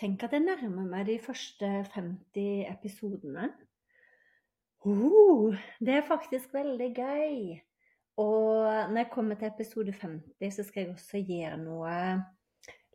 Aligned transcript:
Tenk 0.00 0.22
at 0.24 0.32
jeg 0.32 0.40
nærmer 0.40 0.86
meg 0.88 1.10
de 1.10 1.18
første 1.20 1.66
50 1.92 2.70
episodene. 2.70 3.50
Uh, 4.80 5.52
det 5.76 5.98
er 5.98 6.06
faktisk 6.08 6.54
veldig 6.56 6.88
gøy. 6.96 7.58
Og 8.16 8.64
når 8.88 8.96
jeg 8.96 9.10
kommer 9.12 9.36
til 9.36 9.50
episode 9.50 9.92
50, 9.92 10.54
så 10.54 10.64
skal 10.64 10.80
jeg 10.80 10.94
også 10.94 11.20
gjøre 11.20 11.58
noe 11.60 11.98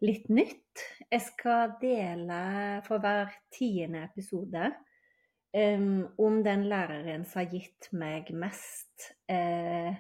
litt 0.02 0.32
nytt. 0.34 0.82
Jeg 1.12 1.22
skal 1.28 1.76
dele 1.82 2.40
for 2.88 3.04
hver 3.04 3.30
tiende 3.54 4.02
episode 4.10 4.72
um, 5.54 6.08
om 6.18 6.42
den 6.44 6.66
læreren 6.72 7.26
som 7.26 7.44
har 7.44 7.54
gitt 7.54 7.92
meg 7.94 8.34
mest 8.34 9.12
uh, 9.30 9.94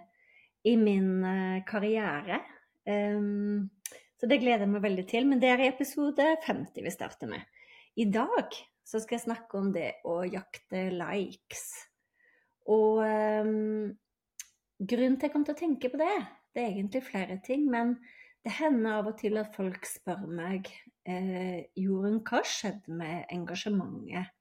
i 0.66 0.76
min 0.76 1.22
uh, 1.22 1.62
karriere. 1.70 2.42
Um, 2.90 3.70
så 4.20 4.30
det 4.32 4.40
gleder 4.42 4.66
jeg 4.66 4.72
meg 4.72 4.86
veldig 4.86 5.06
til. 5.10 5.28
Men 5.30 5.42
det 5.42 5.52
er 5.52 5.64
i 5.64 5.72
episode 5.72 6.28
50 6.46 6.86
vi 6.86 6.94
starter 6.94 7.32
med. 7.32 7.44
I 8.00 8.08
dag 8.12 8.56
så 8.86 9.02
skal 9.02 9.18
jeg 9.18 9.26
snakke 9.26 9.60
om 9.60 9.72
det 9.76 9.90
å 10.08 10.22
jakte 10.28 10.88
likes. 10.94 11.66
Og 12.72 13.02
um, 13.04 13.94
grunnen 14.80 15.18
til 15.18 15.28
jeg 15.28 15.34
kom 15.34 15.46
til 15.48 15.56
å 15.56 15.60
tenke 15.60 15.92
på 15.94 16.00
det, 16.02 16.16
det 16.56 16.64
er 16.64 16.72
egentlig 16.74 17.04
flere 17.06 17.40
ting. 17.46 17.68
Men 17.72 17.96
det 18.46 18.54
hender 18.60 19.00
av 19.00 19.10
og 19.10 19.18
til 19.20 19.40
at 19.42 19.56
folk 19.56 19.88
spør 19.90 20.26
meg 20.30 20.70
eh, 21.10 21.66
Jorunn, 21.82 22.22
hva 22.22 22.44
har 22.44 22.50
skjedd 22.50 22.90
med 22.94 23.26
engasjementet? 23.34 24.32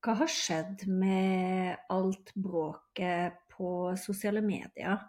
Hva 0.00 0.16
har 0.16 0.32
skjedd 0.32 0.86
med 0.88 1.80
alt 1.92 2.32
bråket 2.36 3.40
på 3.52 3.70
sosiale 4.00 4.40
medier? 4.44 5.00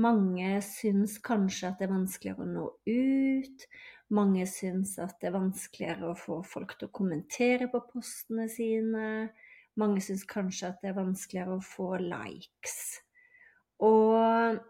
Mange 0.00 0.56
syns 0.64 1.18
kanskje 1.24 1.68
at 1.68 1.80
det 1.80 1.88
er 1.88 1.92
vanskeligere 1.92 2.44
å 2.44 2.48
nå 2.48 2.66
ut. 2.88 3.64
Mange 4.12 4.46
syns 4.48 4.94
at 5.00 5.18
det 5.20 5.28
er 5.28 5.36
vanskeligere 5.36 6.10
å 6.12 6.18
få 6.18 6.38
folk 6.44 6.76
til 6.78 6.88
å 6.88 6.94
kommentere 6.96 7.68
på 7.72 7.82
postene 7.90 8.48
sine. 8.52 9.06
Mange 9.80 10.02
syns 10.04 10.24
kanskje 10.28 10.70
at 10.72 10.82
det 10.82 10.92
er 10.92 11.00
vanskeligere 11.00 11.58
å 11.58 11.64
få 11.64 11.94
likes. 12.00 12.78
Og 13.84 14.60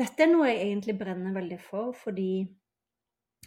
dette 0.00 0.24
er 0.24 0.32
noe 0.32 0.48
jeg 0.48 0.64
egentlig 0.64 0.96
brenner 0.98 1.34
veldig 1.34 1.58
for, 1.62 1.92
fordi 1.94 2.46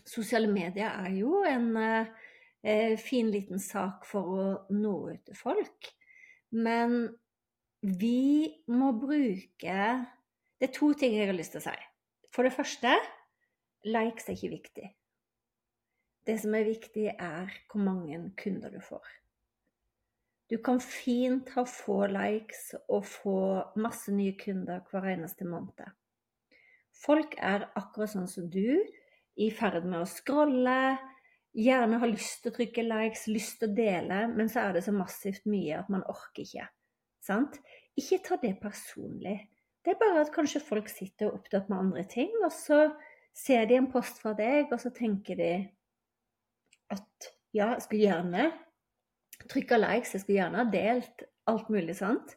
sosiale 0.04 0.52
medier 0.52 0.92
er 0.92 1.16
jo 1.16 1.42
en 1.48 1.70
eh, 1.80 2.96
fin 3.00 3.32
liten 3.32 3.60
sak 3.64 4.08
for 4.08 4.34
å 4.36 4.48
nå 4.76 4.96
ut 5.14 5.24
til 5.28 5.40
folk. 5.40 5.92
Men 6.54 7.08
vi 7.84 8.64
må 8.72 8.94
bruke 8.96 9.80
Det 10.60 10.70
er 10.70 10.72
to 10.72 10.94
ting 10.96 11.18
jeg 11.18 11.28
har 11.28 11.36
lyst 11.36 11.52
til 11.52 11.60
å 11.60 11.66
si. 11.66 11.80
For 12.32 12.48
det 12.48 12.56
første 12.56 12.94
likes 13.84 14.30
er 14.30 14.38
ikke 14.38 14.54
viktig. 14.54 14.86
Det 16.24 16.38
som 16.40 16.56
er 16.56 16.70
viktig, 16.70 17.10
er 17.12 17.52
hvor 17.68 17.84
mange 17.84 18.22
kunder 18.40 18.72
du 18.72 18.80
får. 18.80 19.04
Du 20.48 20.56
kan 20.64 20.80
fint 20.80 21.50
ha 21.58 21.66
få 21.68 22.06
likes 22.08 22.70
og 22.88 23.04
få 23.10 23.40
masse 23.76 24.14
nye 24.16 24.38
kunder 24.40 24.86
hver 24.88 25.10
eneste 25.18 25.48
måned. 25.48 25.84
Folk 27.04 27.36
er 27.36 27.66
akkurat 27.76 28.14
sånn 28.14 28.30
som 28.32 28.48
du, 28.54 28.80
i 29.36 29.50
ferd 29.52 29.84
med 29.84 30.06
å 30.06 30.08
scrolle, 30.08 30.96
gjerne 31.58 32.00
har 32.00 32.12
lyst 32.12 32.44
til 32.46 32.54
å 32.54 32.56
trykke 32.56 32.86
likes, 32.88 33.28
lyst 33.28 33.60
til 33.60 33.74
å 33.74 33.76
dele, 33.76 34.22
men 34.32 34.48
så 34.48 34.64
er 34.64 34.78
det 34.78 34.86
så 34.88 34.96
massivt 34.96 35.44
mye 35.50 35.82
at 35.82 35.92
man 35.92 36.06
orker 36.08 36.46
ikke. 36.46 36.70
Sant? 37.24 37.60
Ikke 38.00 38.20
ta 38.26 38.38
det 38.42 38.56
personlig. 38.62 39.38
Det 39.84 39.94
er 39.94 40.00
bare 40.00 40.24
at 40.24 40.34
kanskje 40.36 40.64
folk 40.64 40.90
sitter 40.92 41.32
opptatt 41.32 41.70
med 41.72 41.80
andre 41.80 42.04
ting, 42.10 42.32
og 42.44 42.52
så 42.56 42.86
ser 43.36 43.66
de 43.70 43.78
en 43.80 43.90
post 43.92 44.22
fra 44.24 44.36
deg, 44.38 44.72
og 44.72 44.80
så 44.82 44.92
tenker 44.96 45.40
de 45.40 45.54
at 46.94 47.34
ja, 47.54 47.74
jeg 47.74 47.84
skulle 47.86 48.06
gjerne 48.06 48.48
trykka 49.50 49.80
likes, 49.80 50.14
jeg 50.14 50.24
skulle 50.24 50.40
gjerne 50.40 50.62
ha 50.62 50.70
delt 50.72 51.26
alt 51.50 51.70
mulig 51.74 51.98
sånt. 52.00 52.36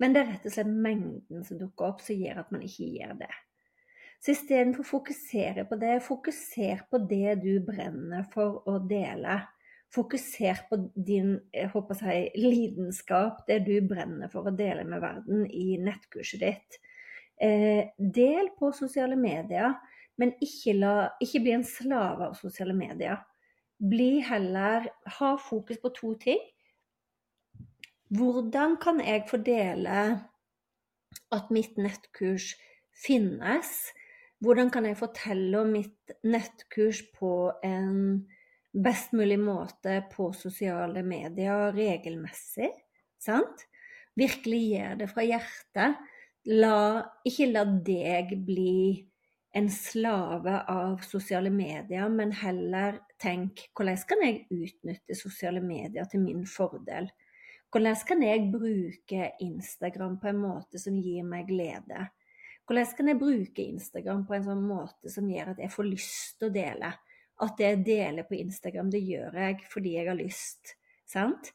Men 0.00 0.14
det 0.14 0.22
er 0.22 0.30
rett 0.32 0.48
og 0.48 0.54
slett 0.54 0.72
mengden 0.72 1.44
som 1.46 1.60
dukker 1.60 1.90
opp, 1.92 2.02
som 2.02 2.18
gjør 2.18 2.42
at 2.42 2.52
man 2.54 2.64
ikke 2.64 2.88
gjør 2.96 3.16
det. 3.20 3.32
Så 4.20 4.34
istedenfor 4.34 4.84
å 4.84 4.90
fokusere 4.90 5.64
på 5.68 5.78
det, 5.80 5.94
fokuser 6.04 6.82
på 6.92 7.00
det 7.08 7.38
du 7.44 7.54
brenner 7.64 8.26
for 8.32 8.60
å 8.68 8.78
dele. 8.88 9.38
Fokuser 9.90 10.60
på 10.68 10.78
din 10.94 11.32
jeg 11.54 11.70
håper 11.72 12.02
jeg, 12.06 12.30
lidenskap, 12.38 13.42
det 13.48 13.64
du 13.66 13.74
brenner 13.82 14.30
for 14.30 14.46
å 14.46 14.54
dele 14.54 14.84
med 14.86 15.02
verden 15.02 15.46
i 15.50 15.74
nettkurset 15.82 16.44
ditt. 16.44 16.78
Eh, 17.40 17.90
del 17.98 18.52
på 18.58 18.70
sosiale 18.76 19.16
medier, 19.18 19.74
men 20.20 20.34
ikke, 20.44 20.76
la, 20.76 20.94
ikke 21.22 21.42
bli 21.42 21.56
en 21.56 21.66
slave 21.66 22.28
av 22.28 22.38
sosiale 22.38 22.76
medier. 22.76 23.18
Bli 23.80 24.20
heller 24.20 24.90
Ha 25.16 25.34
fokus 25.40 25.80
på 25.80 25.90
to 25.96 26.14
ting. 26.20 26.42
Hvordan 28.12 28.76
kan 28.82 29.00
jeg 29.00 29.24
fordele 29.30 30.02
at 31.32 31.50
mitt 31.54 31.78
nettkurs 31.78 32.52
finnes? 33.06 33.70
Hvordan 34.40 34.70
kan 34.70 34.86
jeg 34.86 34.98
fortelle 34.98 35.60
om 35.60 35.72
mitt 35.72 36.12
nettkurs 36.24 37.02
på 37.16 37.52
en 37.64 38.26
best 38.72 39.12
mulig 39.12 39.38
måte 39.42 40.00
på 40.12 40.30
sosiale 40.36 41.02
medier 41.02 41.72
regelmessig. 41.74 42.70
Sant? 43.20 43.66
Virkelig 44.18 44.60
gjør 44.72 44.98
det 45.00 45.08
fra 45.10 45.26
hjertet. 45.26 46.00
La, 46.50 46.76
ikke 47.26 47.50
la 47.50 47.64
deg 47.84 48.32
bli 48.46 49.06
en 49.52 49.66
slave 49.72 50.60
av 50.70 51.02
sosiale 51.02 51.50
medier, 51.50 52.06
men 52.08 52.32
heller 52.38 53.00
tenk 53.20 53.66
hvordan 53.74 53.98
kan 54.08 54.22
jeg 54.24 54.44
utnytte 54.54 55.18
sosiale 55.18 55.62
medier 55.64 56.06
til 56.10 56.22
min 56.22 56.46
fordel? 56.48 57.10
Hvordan 57.70 57.98
kan 58.06 58.22
jeg 58.24 58.48
bruke 58.50 59.28
Instagram 59.42 60.16
på 60.22 60.30
en 60.30 60.40
måte 60.42 60.80
som 60.82 60.96
gir 60.98 61.26
meg 61.26 61.50
glede? 61.50 62.08
Hvordan 62.66 62.96
kan 62.96 63.10
jeg 63.10 63.18
bruke 63.18 63.66
Instagram 63.66 64.24
på 64.26 64.36
en 64.36 64.46
sånn 64.46 64.64
måte 64.66 65.10
som 65.10 65.28
gjør 65.30 65.52
at 65.52 65.62
jeg 65.62 65.74
får 65.74 65.86
lyst 65.90 66.38
til 66.38 66.50
å 66.50 66.54
dele? 66.54 66.90
At 67.40 67.56
det 67.58 67.66
jeg 67.66 67.80
deler 67.86 68.26
på 68.28 68.36
Instagram, 68.38 68.90
det 68.92 69.02
gjør 69.04 69.38
jeg 69.42 69.58
fordi 69.72 69.96
jeg 69.96 70.08
har 70.10 70.18
lyst. 70.18 70.74
Sant? 71.08 71.52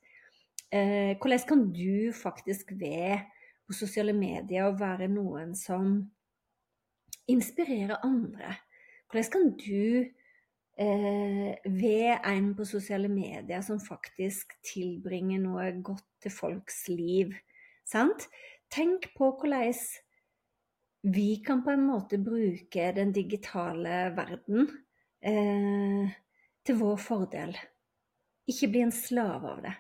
Eh, 0.74 1.16
hvordan 1.22 1.48
kan 1.48 1.64
du 1.74 2.12
faktisk 2.14 2.74
ved 2.80 3.24
på 3.66 3.74
sosiale 3.74 4.14
medier 4.14 4.68
å 4.68 4.78
være 4.78 5.08
noen 5.12 5.54
som 5.58 5.98
inspirerer 7.32 8.04
andre? 8.06 8.56
Hvordan 9.12 9.32
kan 9.32 9.52
du 9.62 10.12
eh, 10.82 11.52
ved 11.66 12.10
en 12.18 12.50
på 12.58 12.66
sosiale 12.68 13.10
medier 13.10 13.62
som 13.66 13.80
faktisk 13.80 14.58
tilbringer 14.66 15.44
noe 15.46 15.70
godt 15.86 16.08
til 16.26 16.34
folks 16.34 16.88
liv? 16.90 17.36
Sant? 17.86 18.28
Tenk 18.74 19.12
på 19.16 19.30
hvordan 19.38 19.72
vi 21.06 21.36
kan 21.46 21.62
på 21.64 21.70
en 21.70 21.86
måte 21.86 22.18
bruke 22.18 22.90
den 22.98 23.12
digitale 23.14 24.10
verden 24.18 24.66
eh, 25.26 26.14
til 26.66 26.78
vår 26.80 27.02
fordel. 27.02 27.56
Ikke 28.50 28.70
bli 28.74 28.86
en 28.86 28.94
slave 28.94 29.56
av 29.56 29.66
det. 29.66 29.74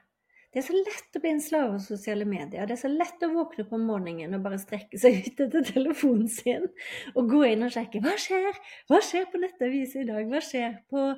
Det 0.55 0.61
er 0.61 0.67
så 0.69 0.75
lett 0.77 1.17
å 1.17 1.19
bli 1.19 1.31
en 1.35 1.41
slave 1.43 1.71
av 1.75 1.81
sosiale 1.83 2.23
medier. 2.23 2.63
Det 2.63 2.77
er 2.77 2.79
så 2.79 2.87
lett 2.87 3.23
å 3.25 3.31
våkne 3.33 3.65
om 3.75 3.81
morgenen 3.89 4.37
og 4.37 4.43
bare 4.45 4.59
strekke 4.61 4.95
seg 5.01 5.17
ut 5.25 5.41
etter 5.43 5.65
telefonen 5.67 6.29
sin 6.31 6.69
og 7.11 7.27
gå 7.27 7.41
inn 7.49 7.65
og 7.67 7.73
sjekke 7.75 7.99
hva 8.05 8.13
skjer 8.15 8.55
Hva 8.87 9.01
skjer 9.03 9.27
på 9.33 9.41
nettavisen 9.41 10.05
i 10.05 10.07
dag? 10.07 10.29
Hva 10.31 10.39
skjer 10.39 10.77
på 10.87 11.09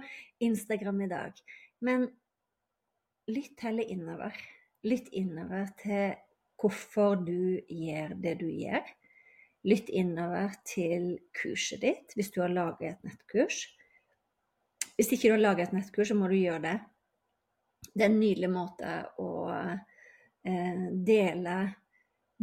Instagram 0.48 1.04
i 1.06 1.10
dag? 1.12 1.44
Men 1.86 2.08
lytt 3.30 3.62
heller 3.62 3.94
innover. 3.94 4.42
Lytt 4.90 5.14
innover 5.14 5.70
til 5.84 6.18
hvorfor 6.58 7.22
du 7.22 7.62
gjør 7.70 8.18
det 8.18 8.40
du 8.42 8.48
gjør. 8.50 8.90
Lytt 9.70 9.94
innover 9.94 10.58
til 10.66 11.12
kurset 11.38 11.86
ditt, 11.86 12.18
hvis 12.18 12.34
du 12.34 12.42
har 12.42 12.58
laget 12.58 12.96
et 12.96 13.12
nettkurs. 13.12 13.68
Hvis 14.98 15.14
ikke 15.14 15.30
du 15.30 15.38
har 15.38 15.44
laget 15.44 15.68
et 15.68 15.78
nettkurs, 15.78 16.10
så 16.10 16.18
må 16.18 16.30
du 16.30 16.40
gjøre 16.40 16.64
det 16.66 16.78
det 17.98 18.06
er 18.06 18.12
en 18.12 18.20
nydelig 18.22 18.50
måte 18.54 18.94
å 19.22 19.30
eh, 19.52 20.88
dele 21.08 21.58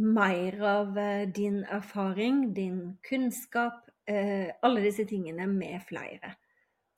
mer 0.03 0.57
av 0.67 0.97
eh, 0.99 1.27
din 1.31 1.61
erfaring, 1.63 2.49
din 2.55 2.79
kunnskap, 3.05 3.85
eh, 4.09 4.51
alle 4.61 4.83
disse 4.83 5.07
tingene 5.07 5.47
med 5.51 5.79
flere. 5.87 6.35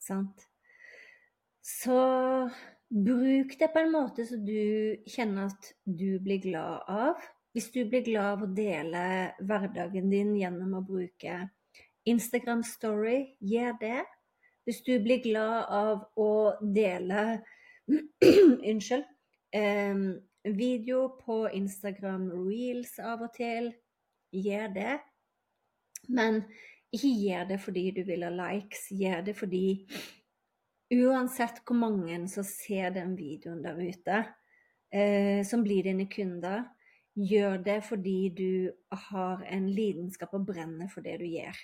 Sant? 0.01 0.47
Så 1.61 1.99
bruk 2.87 3.57
det 3.59 3.69
på 3.73 3.83
en 3.83 3.93
måte 3.93 4.25
så 4.25 4.39
du 4.39 5.03
kjenner 5.09 5.51
at 5.51 5.73
du 5.83 6.17
blir 6.23 6.41
glad 6.41 6.87
av. 6.89 7.27
Hvis 7.53 7.69
du 7.73 7.83
blir 7.89 8.05
glad 8.05 8.37
av 8.37 8.45
å 8.45 8.53
dele 8.57 9.03
hverdagen 9.43 10.09
din 10.13 10.35
gjennom 10.39 10.77
å 10.79 10.85
bruke 10.85 11.43
Instagram 12.07 12.63
Story, 12.65 13.35
gjør 13.43 13.77
det. 13.81 14.05
Hvis 14.67 14.81
du 14.83 14.97
blir 14.99 15.21
glad 15.23 15.69
av 15.71 16.01
å 16.19 16.31
dele 16.59 17.39
Unnskyld. 18.67 19.05
Um, 19.55 20.19
video 20.43 21.05
på 21.21 21.45
Instagram 21.55 22.27
reels 22.35 22.97
av 22.99 23.23
og 23.23 23.31
til. 23.37 23.71
Gjør 24.35 24.73
det. 24.75 24.97
Men 26.11 26.41
ikke 26.91 27.11
gjør 27.15 27.47
det 27.53 27.59
fordi 27.63 27.85
du 27.95 28.01
vil 28.07 28.27
ha 28.27 28.31
likes. 28.33 28.89
Gjør 28.91 29.23
det 29.29 29.37
fordi 29.39 29.65
uansett 30.97 31.63
hvor 31.63 31.79
mange 31.79 32.19
som 32.31 32.47
ser 32.47 32.91
den 32.95 33.15
videoen 33.19 33.63
der 33.63 33.79
ute, 33.79 34.19
eh, 34.91 35.43
som 35.47 35.63
blir 35.63 35.83
dine 35.87 36.07
kunder, 36.11 36.63
gjør 37.15 37.57
det 37.63 37.81
fordi 37.87 38.19
du 38.35 38.51
har 39.07 39.43
en 39.47 39.67
lidenskap 39.71 40.35
og 40.37 40.45
brenner 40.47 40.87
for 40.91 41.03
det 41.03 41.17
du 41.19 41.25
gjør. 41.27 41.55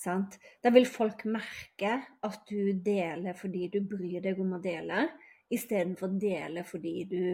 Sant? 0.00 0.38
Da 0.62 0.72
vil 0.74 0.86
folk 0.88 1.24
merke 1.30 1.98
at 2.26 2.46
du 2.48 2.72
deler 2.84 3.36
fordi 3.38 3.68
du 3.70 3.80
bryr 3.86 4.22
deg 4.24 4.40
om 4.42 4.56
å 4.56 4.62
dele, 4.62 5.06
istedenfor 5.52 6.08
å 6.10 6.20
dele 6.20 6.64
fordi 6.66 6.94
du 7.10 7.24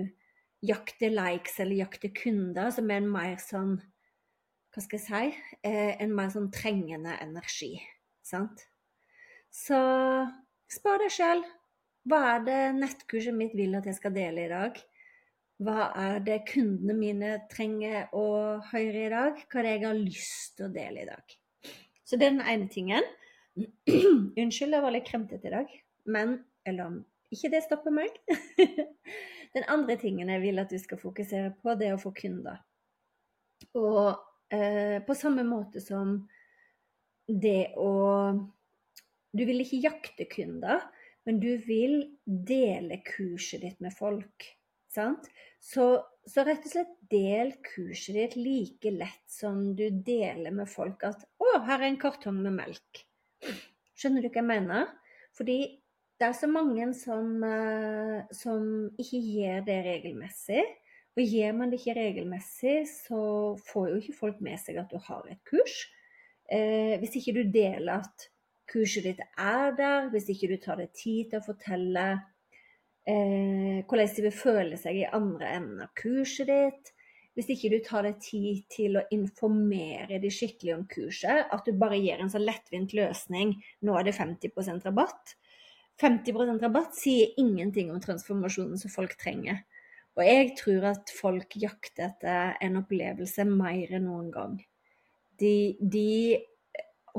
jakter 0.67 1.15
likes 1.15 1.61
eller 1.63 1.85
jakter 1.85 2.13
kunder, 2.15 2.71
som 2.75 2.91
er 2.91 3.03
en 3.03 3.13
mer 3.13 3.39
sånn 3.43 3.79
Hva 4.75 4.83
skal 4.85 4.99
jeg 4.99 5.07
si? 5.07 5.55
Eh, 5.65 5.95
en 6.03 6.13
mer 6.15 6.29
sånn 6.31 6.51
trengende 6.53 7.15
energi. 7.25 7.79
Sant? 8.23 8.67
Så 9.51 9.79
spør 10.71 11.01
deg 11.03 11.15
sjøl. 11.15 11.41
Hva 12.09 12.21
er 12.35 12.45
det 12.45 12.61
nettkurset 12.77 13.35
mitt 13.35 13.57
vil 13.57 13.75
at 13.79 13.89
jeg 13.89 13.97
skal 13.97 14.15
dele 14.15 14.45
i 14.45 14.53
dag? 14.53 14.77
Hva 15.65 15.89
er 15.99 16.21
det 16.23 16.43
kundene 16.53 16.95
mine 16.95 17.33
trenger 17.51 18.13
å 18.15 18.27
høre 18.69 19.07
i 19.07 19.11
dag? 19.11 19.41
Hva 19.49 19.61
er 19.61 19.67
det 19.67 19.75
jeg 19.75 19.87
har 19.89 19.99
lyst 19.99 20.57
til 20.59 20.69
å 20.69 20.75
dele 20.77 21.03
i 21.03 21.09
dag? 21.09 21.38
Så 22.09 22.17
det 22.17 22.29
er 22.29 22.37
den 22.39 22.47
ene 22.49 22.69
tingen. 22.73 23.05
Unnskyld, 24.41 24.73
jeg 24.73 24.85
var 24.85 24.95
litt 24.95 25.09
kremtete 25.09 25.51
i 25.51 25.53
dag, 25.53 25.73
men 26.09 26.39
eller 26.69 27.03
ikke 27.35 27.51
det 27.53 27.65
stopper 27.67 27.93
meg. 27.93 28.15
den 29.57 29.67
andre 29.69 29.99
tingen 30.01 30.31
jeg 30.33 30.41
vil 30.45 30.63
at 30.63 30.73
du 30.73 30.79
skal 30.81 31.01
fokusere 31.01 31.53
på, 31.61 31.75
det 31.77 31.91
er 31.91 31.99
å 31.99 32.01
få 32.01 32.15
kunder. 32.17 32.63
Og 33.77 34.15
eh, 34.55 34.99
på 35.05 35.17
samme 35.19 35.45
måte 35.45 35.83
som 35.85 36.23
det 37.29 37.75
å 37.77 37.93
Du 39.37 39.43
vil 39.45 39.61
ikke 39.61 39.83
jakte 39.85 40.25
kunder, 40.25 40.81
men 41.29 41.37
du 41.43 41.51
vil 41.61 41.99
dele 42.25 43.03
kurset 43.05 43.61
ditt 43.61 43.83
med 43.85 43.93
folk. 43.93 44.47
Så 45.61 45.91
så 46.29 46.45
rett 46.45 46.65
og 46.67 46.73
slett 46.73 46.95
del 47.11 47.55
kurset 47.65 48.17
ditt 48.17 48.35
like 48.37 48.91
lett 48.93 49.25
som 49.33 49.73
du 49.77 49.87
deler 49.91 50.53
med 50.55 50.69
folk 50.69 51.05
at 51.09 51.25
'Å, 51.25 51.65
her 51.65 51.81
er 51.81 51.89
en 51.89 52.01
kartong 52.01 52.43
med 52.45 52.57
melk'. 52.59 53.05
Skjønner 53.97 54.23
du 54.23 54.29
hva 54.29 54.43
jeg 54.43 54.51
mener? 54.51 54.91
Fordi 55.33 55.59
det 56.19 56.27
er 56.27 56.35
så 56.35 56.51
mange 56.51 56.93
som, 56.99 57.43
uh, 57.43 58.27
som 58.35 58.91
ikke 58.99 59.21
gjør 59.23 59.65
det 59.65 59.79
regelmessig. 59.87 60.65
Og 61.17 61.23
gjør 61.25 61.55
man 61.57 61.71
det 61.71 61.81
ikke 61.81 61.99
regelmessig, 61.99 62.87
så 62.87 63.57
får 63.71 63.89
jo 63.89 64.01
ikke 64.03 64.19
folk 64.19 64.41
med 64.45 64.59
seg 64.61 64.77
at 64.79 64.91
du 64.91 64.99
har 65.03 65.25
et 65.31 65.41
kurs. 65.49 65.89
Eh, 66.47 66.95
hvis 67.01 67.17
ikke 67.19 67.35
du 67.35 67.51
deler 67.51 68.05
at 68.05 68.29
kurset 68.71 69.03
ditt 69.03 69.23
er 69.37 69.75
der, 69.75 70.13
hvis 70.13 70.29
ikke 70.31 70.53
du 70.53 70.57
tar 70.63 70.79
deg 70.79 70.93
tid 70.95 71.33
til 71.33 71.41
å 71.41 71.47
fortelle 71.49 72.05
eh, 73.09 73.81
hvordan 73.89 74.15
de 74.15 74.25
vil 74.27 74.37
føle 74.37 74.79
seg 74.81 75.01
i 75.01 75.11
andre 75.17 75.51
enden 75.57 75.83
av 75.85 75.93
kurset 75.99 76.51
ditt. 76.51 76.95
Hvis 77.39 77.53
ikke 77.55 77.71
du 77.71 77.79
tar 77.87 78.03
deg 78.03 78.19
tid 78.23 78.65
til 78.73 78.99
å 78.99 79.05
informere 79.15 80.19
de 80.19 80.31
skikkelig 80.33 80.73
om 80.75 80.87
kurset, 80.91 81.47
at 81.55 81.67
du 81.67 81.77
bare 81.79 82.01
gir 82.01 82.19
en 82.19 82.33
så 82.33 82.41
lettvint 82.43 82.95
løsning 82.99 83.55
'nå 83.83 83.99
er 83.99 84.09
det 84.09 84.17
50% 84.19 84.89
rabatt'. 84.89 85.37
50% 86.03 86.63
rabatt 86.63 86.95
sier 86.95 87.35
ingenting 87.39 87.91
om 87.91 88.01
transformasjonen 88.03 88.79
som 88.79 88.91
folk 88.91 89.17
trenger. 89.19 89.65
Og 90.19 90.25
jeg 90.27 90.53
tror 90.59 90.85
at 90.91 91.11
folk 91.15 91.55
jakter 91.59 92.11
etter 92.11 92.57
en 92.63 92.81
opplevelse 92.81 93.45
mer 93.47 93.95
enn 93.95 94.07
noen 94.07 94.31
gang. 94.35 94.57
De, 95.39 95.79
de 95.79 96.39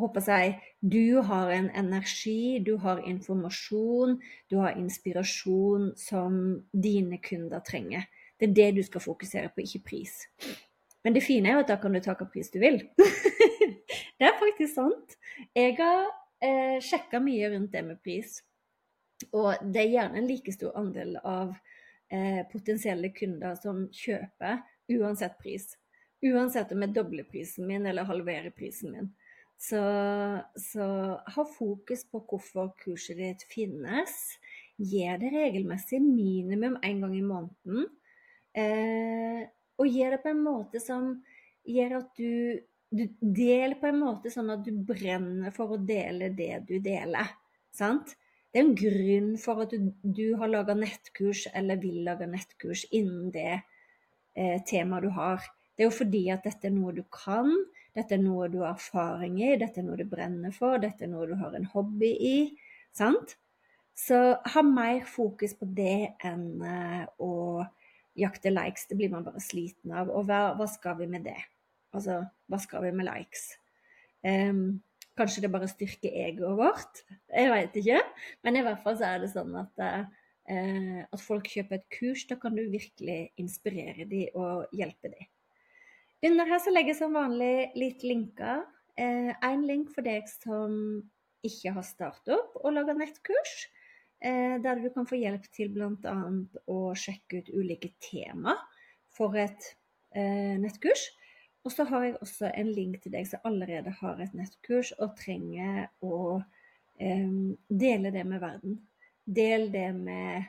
håper 0.01 0.25
jeg, 0.27 0.55
du 0.81 1.21
har 1.25 1.51
en 1.53 1.69
energi, 1.77 2.59
du 2.65 2.77
har 2.81 3.01
informasjon, 3.07 4.17
du 4.49 4.57
har 4.61 4.77
inspirasjon 4.79 5.91
som 5.99 6.39
dine 6.73 7.19
kunder 7.23 7.63
trenger. 7.65 8.07
Det 8.39 8.49
er 8.49 8.55
det 8.55 8.69
du 8.77 8.83
skal 8.87 9.03
fokusere 9.03 9.51
på, 9.53 9.65
ikke 9.65 9.85
pris. 9.91 10.21
Men 11.03 11.15
det 11.15 11.23
fine 11.23 11.49
er 11.49 11.57
jo 11.57 11.63
at 11.63 11.71
da 11.71 11.79
kan 11.79 11.95
du 11.95 12.01
ta 12.03 12.15
hva 12.15 12.27
pris 12.31 12.51
du 12.51 12.59
vil. 12.61 12.81
det 14.19 14.27
er 14.27 14.39
faktisk 14.39 14.73
sant. 14.75 15.17
Jeg 15.55 15.75
har 15.79 16.07
eh, 16.43 16.79
sjekka 16.83 17.21
mye 17.23 17.51
rundt 17.53 17.71
det 17.75 17.83
med 17.87 17.99
pris. 18.03 18.39
Og 19.35 19.59
det 19.63 19.83
er 19.83 19.93
gjerne 19.93 20.21
en 20.21 20.27
like 20.29 20.53
stor 20.55 20.75
andel 20.79 21.17
av 21.23 21.53
eh, 22.11 22.41
potensielle 22.51 23.11
kunder 23.15 23.55
som 23.59 23.85
kjøper 23.91 24.61
uansett 24.95 25.37
pris. 25.39 25.73
Uansett 26.25 26.71
om 26.75 26.83
jeg 26.83 26.95
dobler 26.95 27.27
prisen 27.27 27.67
min 27.67 27.85
eller 27.87 28.07
halverer 28.07 28.51
prisen 28.55 28.95
min. 28.95 29.11
Så, 29.59 29.79
så 30.55 30.85
ha 31.19 31.43
fokus 31.51 32.05
på 32.07 32.21
hvorfor 32.23 32.71
kurset 32.79 33.19
ditt 33.19 33.43
finnes. 33.51 34.13
Gjør 34.79 35.19
det 35.19 35.33
regelmessig, 35.33 35.99
minimum 35.99 36.77
én 36.87 37.01
gang 37.03 37.17
i 37.17 37.25
måneden. 37.25 37.89
Eh, 38.55 39.41
og 39.79 39.91
gjør 39.91 40.15
det 40.15 40.21
på 40.23 40.31
en 40.31 40.41
måte 40.45 40.79
som 40.83 41.11
gjør 41.67 41.99
at 41.99 42.15
du, 42.15 42.59
du 42.89 43.03
deler 43.19 43.75
på 43.81 43.91
en 43.91 43.99
måte 43.99 44.31
sånn 44.31 44.49
at 44.55 44.63
du 44.65 44.71
brenner 44.87 45.53
for 45.55 45.75
å 45.75 45.83
dele 45.83 46.31
det 46.35 46.63
du 46.69 46.77
deler. 46.83 47.35
Sant? 47.75 48.15
Det 48.49 48.61
er 48.61 48.65
en 48.65 48.77
grunn 48.79 49.33
for 49.37 49.61
at 49.63 49.75
du, 49.75 49.91
du 50.01 50.33
har 50.39 50.49
laga 50.49 50.73
nettkurs 50.77 51.45
eller 51.53 51.77
vil 51.83 52.01
lage 52.07 52.25
nettkurs 52.31 52.87
innen 52.89 53.29
det 53.35 53.59
eh, 53.59 54.57
temaet 54.65 55.05
du 55.05 55.11
har. 55.13 55.43
Det 55.79 55.85
er 55.85 55.87
jo 55.87 55.95
fordi 55.95 56.25
at 56.27 56.43
dette 56.43 56.67
er 56.67 56.73
noe 56.75 56.91
du 56.91 57.05
kan, 57.07 57.47
dette 57.95 58.17
er 58.17 58.19
noe 58.19 58.49
du 58.51 58.57
har 58.59 58.73
erfaring 58.73 59.37
i, 59.39 59.53
dette 59.61 59.79
er 59.79 59.85
noe 59.87 59.95
du 59.95 60.03
brenner 60.11 60.51
for, 60.51 60.75
dette 60.75 61.05
er 61.05 61.11
noe 61.13 61.29
du 61.29 61.37
har 61.39 61.55
en 61.55 61.67
hobby 61.71 62.09
i. 62.19 62.33
Sant? 62.91 63.37
Så 63.95 64.17
ha 64.43 64.63
mer 64.67 65.05
fokus 65.07 65.55
på 65.55 65.69
det 65.77 66.17
enn 66.27 66.43
uh, 66.59 67.07
å 67.23 67.31
jakte 68.19 68.51
likes. 68.51 68.89
Det 68.91 68.99
blir 68.99 69.13
man 69.13 69.23
bare 69.23 69.39
sliten 69.39 69.95
av. 69.95 70.11
Og 70.11 70.27
hva, 70.27 70.41
hva 70.59 70.67
skal 70.67 70.99
vi 70.99 71.07
med 71.15 71.23
det? 71.29 71.39
Altså, 71.95 72.19
hva 72.51 72.59
skal 72.59 72.83
vi 72.89 72.93
med 72.99 73.07
likes? 73.07 73.47
Um, 74.19 74.81
kanskje 75.15 75.47
det 75.47 75.53
bare 75.55 75.71
styrker 75.71 76.21
egoet 76.27 76.59
vårt? 76.59 77.03
Jeg 77.31 77.55
veit 77.55 77.81
ikke. 77.85 78.03
Men 78.43 78.59
i 78.59 78.67
hvert 78.67 78.83
fall 78.83 78.99
så 78.99 79.13
er 79.13 79.23
det 79.23 79.31
sånn 79.31 79.55
at, 79.63 79.87
uh, 79.87 81.01
at 81.07 81.23
folk 81.23 81.47
kjøper 81.55 81.79
et 81.79 81.91
kurs. 82.01 82.27
Da 82.27 82.35
kan 82.43 82.59
du 82.59 82.65
virkelig 82.67 83.21
inspirere 83.39 84.11
dem 84.11 84.35
og 84.35 84.67
hjelpe 84.75 85.15
dem. 85.15 85.27
Under 86.25 86.49
her 86.49 86.59
så 86.59 86.73
legger 86.73 86.93
jeg 86.93 86.99
som 86.99 87.15
vanlig 87.15 87.71
litt 87.79 88.03
linker. 88.03 88.65
Én 88.99 89.31
eh, 89.39 89.63
link 89.63 89.93
for 89.95 90.03
deg 90.03 90.27
som 90.27 90.73
ikke 91.47 91.71
har 91.77 91.85
startet 91.87 92.33
opp 92.35 92.57
og 92.59 92.73
lager 92.75 92.97
nettkurs. 92.99 93.53
Eh, 94.19 94.57
der 94.59 94.81
du 94.83 94.89
kan 94.91 95.07
få 95.07 95.15
hjelp 95.15 95.45
til 95.55 95.71
bl.a. 95.71 96.17
å 96.67 96.79
sjekke 96.99 97.39
ut 97.39 97.53
ulike 97.55 97.93
tema 98.03 98.57
for 99.15 99.37
et 99.39 99.71
eh, 100.11 100.57
nettkurs. 100.59 101.05
Og 101.63 101.71
så 101.71 101.85
har 101.87 102.05
jeg 102.05 102.19
også 102.19 102.51
en 102.51 102.71
link 102.71 102.99
til 103.03 103.15
deg 103.15 103.27
som 103.27 103.43
allerede 103.47 103.93
har 104.01 104.19
et 104.19 104.35
nettkurs 104.35 104.91
og 104.99 105.15
trenger 105.19 105.87
å 106.03 106.41
eh, 106.99 107.31
dele 107.67 108.11
det 108.15 108.25
med 108.27 108.43
verden. 108.43 108.79
del 109.23 109.71
det 109.71 109.93
med 109.93 110.43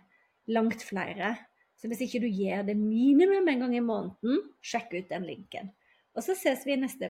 langt 0.50 0.82
flere. 0.82 1.36
Så 1.80 1.88
hvis 1.88 2.02
ikke 2.04 2.20
du 2.20 2.28
gjør 2.28 2.66
det 2.68 2.76
minimum 2.76 3.48
en 3.48 3.62
gang 3.64 3.76
i 3.76 3.84
måneden, 3.84 4.42
sjekk 4.60 4.92
ut 4.98 5.08
den 5.08 5.24
linken. 5.24 5.70
Og 6.12 6.24
så 6.26 6.34
ses 6.36 6.66
vi 6.66 6.74
i 6.74 6.80
neste 6.80 7.08